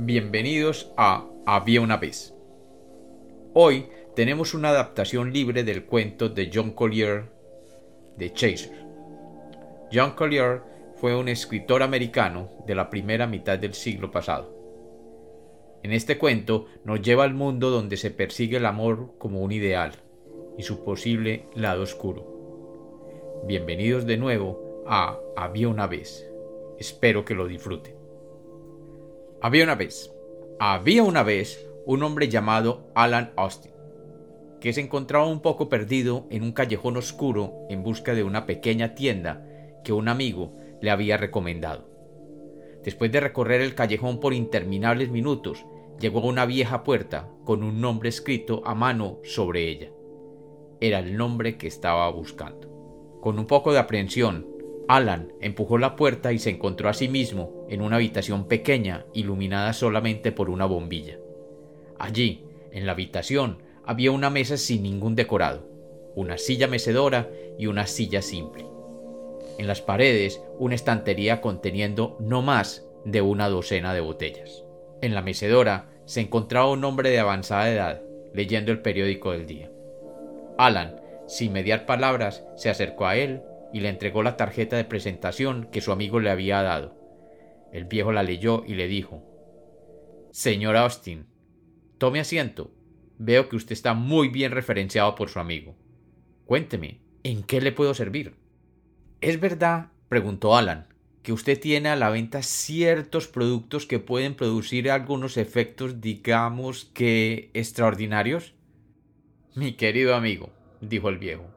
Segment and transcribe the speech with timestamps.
[0.00, 2.32] Bienvenidos a Había una vez.
[3.52, 7.24] Hoy tenemos una adaptación libre del cuento de John Collier
[8.16, 8.86] de Chaser.
[9.92, 10.62] John Collier
[10.94, 14.54] fue un escritor americano de la primera mitad del siglo pasado.
[15.82, 19.94] En este cuento nos lleva al mundo donde se persigue el amor como un ideal
[20.56, 23.42] y su posible lado oscuro.
[23.48, 26.24] Bienvenidos de nuevo a Había una vez.
[26.78, 27.97] Espero que lo disfruten.
[29.40, 30.12] Había una vez,
[30.58, 33.70] había una vez un hombre llamado Alan Austin,
[34.60, 38.96] que se encontraba un poco perdido en un callejón oscuro en busca de una pequeña
[38.96, 39.46] tienda
[39.84, 41.88] que un amigo le había recomendado.
[42.82, 45.64] Después de recorrer el callejón por interminables minutos,
[46.00, 49.90] llegó a una vieja puerta con un nombre escrito a mano sobre ella.
[50.80, 53.20] Era el nombre que estaba buscando.
[53.20, 54.48] Con un poco de aprehensión,
[54.88, 59.74] Alan empujó la puerta y se encontró a sí mismo en una habitación pequeña iluminada
[59.74, 61.18] solamente por una bombilla.
[61.98, 65.68] Allí, en la habitación, había una mesa sin ningún decorado,
[66.14, 68.64] una silla mecedora y una silla simple.
[69.58, 74.64] En las paredes, una estantería conteniendo no más de una docena de botellas.
[75.02, 79.70] En la mecedora se encontraba un hombre de avanzada edad, leyendo el periódico del día.
[80.56, 85.68] Alan, sin mediar palabras, se acercó a él y le entregó la tarjeta de presentación
[85.70, 86.96] que su amigo le había dado.
[87.72, 89.22] El viejo la leyó y le dijo
[90.30, 91.26] Señor Austin,
[91.98, 92.70] tome asiento.
[93.18, 95.76] Veo que usted está muy bien referenciado por su amigo.
[96.44, 98.36] Cuénteme, ¿en qué le puedo servir?
[99.20, 100.86] ¿Es verdad, preguntó Alan,
[101.22, 107.50] que usted tiene a la venta ciertos productos que pueden producir algunos efectos, digamos que
[107.54, 108.54] extraordinarios?
[109.54, 111.50] Mi querido amigo, dijo el viejo,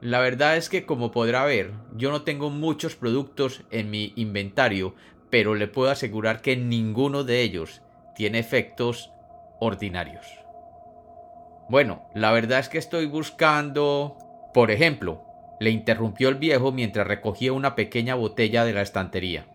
[0.00, 4.94] la verdad es que como podrá ver, yo no tengo muchos productos en mi inventario,
[5.30, 7.82] pero le puedo asegurar que ninguno de ellos
[8.14, 9.10] tiene efectos
[9.60, 10.26] ordinarios.
[11.68, 14.16] Bueno, la verdad es que estoy buscando...
[14.54, 15.22] Por ejemplo,
[15.60, 19.46] le interrumpió el viejo mientras recogía una pequeña botella de la estantería.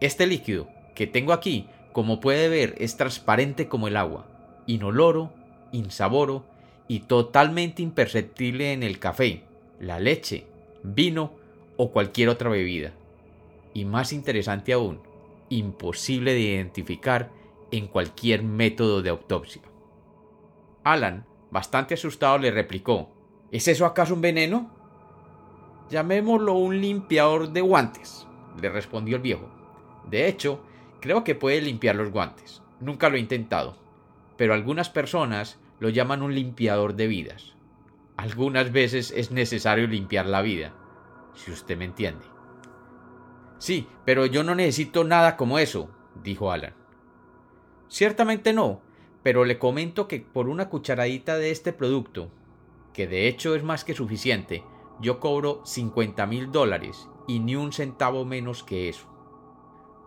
[0.00, 4.26] Este líquido que tengo aquí, como puede ver, es transparente como el agua,
[4.66, 5.32] inoloro,
[5.72, 6.44] insaboro
[6.88, 9.42] y totalmente imperceptible en el café,
[9.82, 10.46] la leche,
[10.84, 11.32] vino
[11.76, 12.92] o cualquier otra bebida.
[13.74, 15.00] Y más interesante aún,
[15.48, 17.30] imposible de identificar
[17.72, 19.62] en cualquier método de autopsia.
[20.84, 23.10] Alan, bastante asustado, le replicó
[23.50, 24.70] ¿Es eso acaso un veneno?
[25.90, 28.26] Llamémoslo un limpiador de guantes,
[28.60, 29.50] le respondió el viejo.
[30.08, 30.62] De hecho,
[31.00, 32.62] creo que puede limpiar los guantes.
[32.80, 33.76] Nunca lo he intentado.
[34.36, 37.52] Pero algunas personas lo llaman un limpiador de vidas.
[38.22, 40.72] Algunas veces es necesario limpiar la vida,
[41.34, 42.24] si usted me entiende.
[43.58, 45.90] Sí, pero yo no necesito nada como eso,
[46.22, 46.72] dijo Alan.
[47.88, 48.80] Ciertamente no,
[49.24, 52.30] pero le comento que por una cucharadita de este producto,
[52.94, 54.62] que de hecho es más que suficiente,
[55.00, 59.08] yo cobro 50 mil dólares y ni un centavo menos que eso.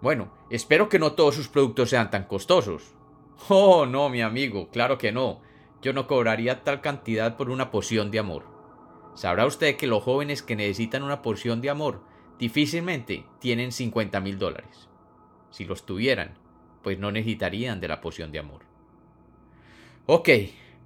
[0.01, 2.95] Bueno, espero que no todos sus productos sean tan costosos.
[3.49, 5.41] Oh, no, mi amigo, claro que no
[5.85, 8.43] yo no cobraría tal cantidad por una poción de amor.
[9.13, 12.01] Sabrá usted que los jóvenes que necesitan una poción de amor
[12.39, 14.89] difícilmente tienen 50 mil dólares.
[15.51, 16.39] Si los tuvieran,
[16.81, 18.63] pues no necesitarían de la poción de amor.
[20.07, 20.29] Ok,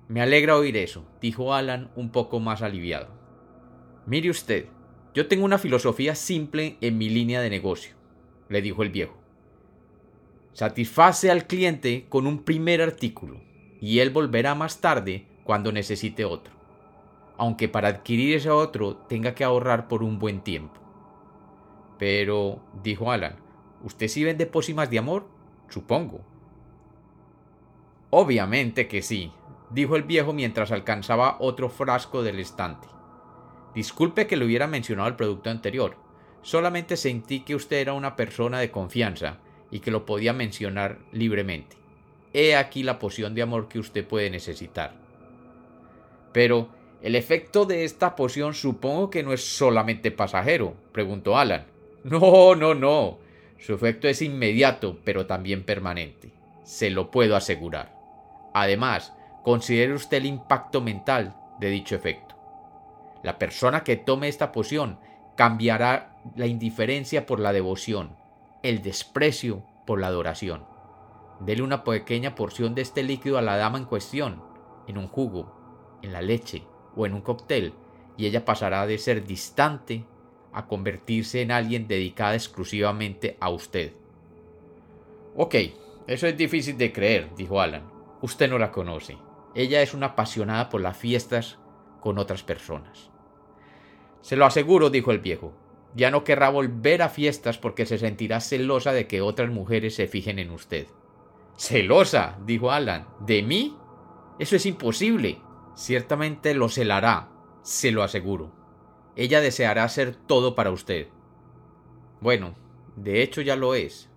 [0.10, 3.08] me alegra oír eso, dijo Alan un poco más aliviado.
[4.06, 4.66] Mire usted,
[5.14, 7.96] yo tengo una filosofía simple en mi línea de negocio,
[8.50, 9.18] le dijo el viejo.
[10.52, 13.48] Satisface al cliente con un primer artículo
[13.80, 16.54] y él volverá más tarde cuando necesite otro,
[17.38, 20.80] aunque para adquirir ese otro tenga que ahorrar por un buen tiempo.
[21.98, 23.36] Pero, dijo Alan,
[23.84, 25.28] ¿usted sí vende pócimas de amor?
[25.70, 26.22] Supongo.
[28.10, 29.32] Obviamente que sí,
[29.70, 32.88] dijo el viejo mientras alcanzaba otro frasco del estante.
[33.76, 35.96] Disculpe que le hubiera mencionado el producto anterior.
[36.42, 39.40] Solamente sentí que usted era una persona de confianza
[39.72, 41.79] y que lo podía mencionar libremente.
[42.34, 44.94] He aquí la poción de amor que usted puede necesitar.
[46.32, 46.70] Pero,
[47.02, 50.76] ¿el efecto de esta poción supongo que no es solamente pasajero?
[50.92, 51.66] preguntó Alan.
[52.04, 53.20] No, no, no.
[53.58, 56.32] Su efecto es inmediato, pero también permanente.
[56.64, 57.94] Se lo puedo asegurar.
[58.54, 62.36] Además, considere usted el impacto mental de dicho efecto.
[63.24, 65.00] La persona que tome esta poción
[65.36, 68.16] cambiará la indiferencia por la devoción,
[68.64, 70.64] el desprecio por la adoración.
[71.40, 74.42] Dele una pequeña porción de este líquido a la dama en cuestión,
[74.88, 75.54] en un jugo,
[76.02, 76.64] en la leche
[76.96, 77.74] o en un cóctel,
[78.18, 80.04] y ella pasará de ser distante
[80.52, 83.94] a convertirse en alguien dedicada exclusivamente a usted.
[85.36, 85.56] Ok,
[86.08, 87.84] Eso es difícil de creer, dijo Alan.
[88.24, 89.20] Usted no la conoce.
[89.54, 91.60] Ella es una apasionada por las fiestas
[92.00, 93.12] con otras personas.
[94.22, 95.54] Se lo aseguro, dijo el viejo.
[95.96, 100.08] Ya no querrá volver a fiestas porque se sentirá celosa de que otras mujeres se
[100.08, 100.88] fijen en usted.
[101.60, 102.38] ¿Celosa?
[102.46, 103.06] dijo Alan.
[103.20, 103.78] ¿De mí?
[104.40, 105.42] Eso es imposible.
[105.76, 107.32] Ciertamente lo celará,
[107.64, 108.54] se lo aseguro.
[109.18, 111.10] Ella deseará hacer todo para usted.
[112.22, 112.56] Bueno,
[112.96, 114.10] de hecho ya lo es,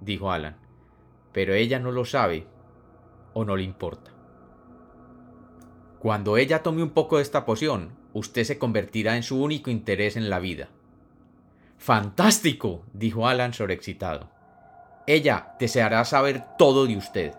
[0.00, 0.56] dijo Alan,
[1.30, 2.48] pero ella no lo sabe
[3.34, 4.10] o no le importa.
[6.00, 10.16] Cuando ella tome un poco de esta poción, usted se convertirá en su único interés
[10.16, 10.70] en la vida.
[11.78, 14.39] Fantástico, dijo Alan sobreexcitado.
[15.06, 17.34] Ella deseará saber todo de usted,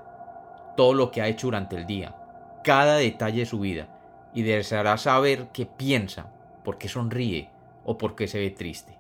[0.75, 2.15] todo lo que ha hecho durante el día,
[2.63, 3.87] cada detalle de su vida,
[4.33, 6.31] y deseará saber qué piensa,
[6.63, 7.49] por qué sonríe
[7.85, 8.97] o por qué se ve triste.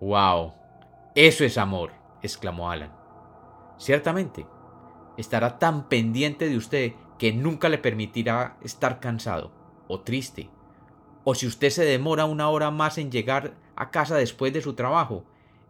[0.00, 0.54] ¡Wow!
[1.14, 2.92] Eso es amor, exclamó Alan.
[3.78, 4.46] Ciertamente,
[5.16, 9.52] estará tan pendiente de usted que nunca le permitirá estar cansado
[9.88, 10.48] o triste.
[11.24, 14.74] O si usted se demora una hora más en llegar a casa después de su
[14.74, 15.24] trabajo,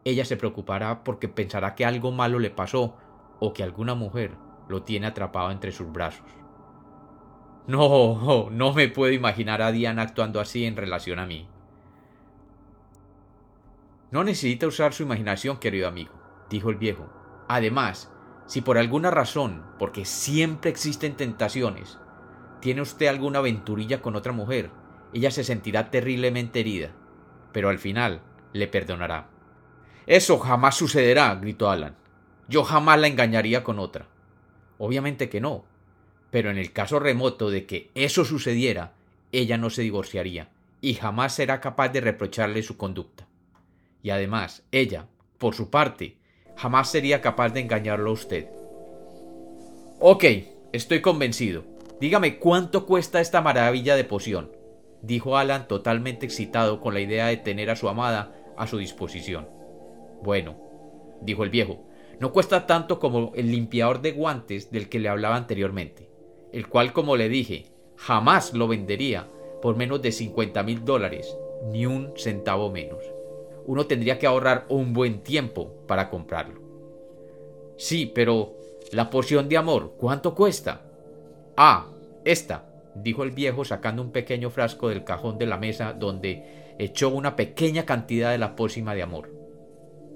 [0.05, 2.97] ella se preocupará porque pensará que algo malo le pasó
[3.39, 4.37] o que alguna mujer
[4.69, 6.27] lo tiene atrapado entre sus brazos.
[7.67, 11.49] No, no me puedo imaginar a Diana actuando así en relación a mí.
[14.11, 16.13] No necesita usar su imaginación, querido amigo,
[16.49, 17.09] dijo el viejo.
[17.49, 18.13] Además,
[18.47, 21.99] si por alguna razón, porque siempre existen tentaciones,
[22.61, 24.71] tiene usted alguna aventurilla con otra mujer,
[25.13, 26.91] ella se sentirá terriblemente herida,
[27.53, 28.23] pero al final
[28.53, 29.29] le perdonará.
[30.11, 31.95] Eso jamás sucederá, gritó Alan.
[32.49, 34.09] Yo jamás la engañaría con otra.
[34.77, 35.65] Obviamente que no,
[36.33, 38.95] pero en el caso remoto de que eso sucediera,
[39.31, 40.49] ella no se divorciaría
[40.81, 43.29] y jamás será capaz de reprocharle su conducta.
[44.03, 45.07] Y además, ella,
[45.39, 46.17] por su parte,
[46.57, 48.49] jamás sería capaz de engañarlo a usted.
[50.01, 50.25] Ok,
[50.73, 51.63] estoy convencido.
[52.01, 54.51] Dígame cuánto cuesta esta maravilla de poción,
[55.03, 59.60] dijo Alan totalmente excitado con la idea de tener a su amada a su disposición.
[60.23, 60.57] Bueno,
[61.23, 61.85] dijo el viejo,
[62.19, 66.11] no cuesta tanto como el limpiador de guantes del que le hablaba anteriormente
[66.53, 69.29] el cual, como le dije, jamás lo vendería
[69.63, 71.37] por menos de 50 mil dólares,
[71.67, 73.03] ni un centavo menos.
[73.67, 76.61] Uno tendría que ahorrar un buen tiempo para comprarlo.
[77.77, 78.57] Sí, pero
[78.93, 80.83] la poción de amor, ¿cuánto cuesta?
[81.57, 81.89] Ah,
[82.25, 87.11] esta, dijo el viejo sacando un pequeño frasco del cajón de la mesa donde echó
[87.11, 89.40] una pequeña cantidad de la pócima de amor.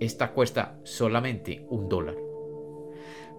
[0.05, 2.17] Esta cuesta solamente un dólar.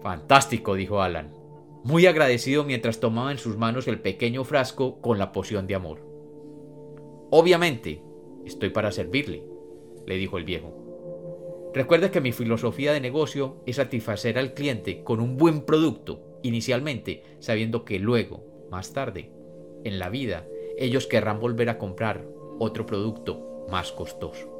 [0.02, 1.46] Fantástico, dijo Alan
[1.86, 6.00] muy agradecido mientras tomaba en sus manos el pequeño frasco con la poción de amor.
[7.30, 8.02] Obviamente,
[8.44, 9.44] estoy para servirle,
[10.04, 11.70] le dijo el viejo.
[11.72, 17.22] Recuerde que mi filosofía de negocio es satisfacer al cliente con un buen producto, inicialmente,
[17.38, 19.30] sabiendo que luego, más tarde,
[19.84, 20.44] en la vida,
[20.76, 22.26] ellos querrán volver a comprar
[22.58, 24.55] otro producto más costoso.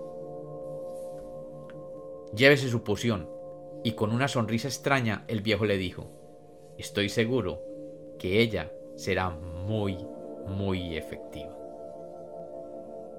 [2.36, 3.30] Llévese su poción,
[3.82, 6.10] y con una sonrisa extraña el viejo le dijo,
[6.76, 7.62] estoy seguro
[8.18, 9.96] que ella será muy,
[10.46, 11.56] muy efectiva.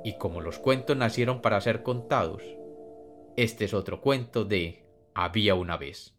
[0.04, 2.44] Y como los cuentos nacieron para ser contados,
[3.36, 4.84] este es otro cuento de
[5.16, 6.17] Había una vez.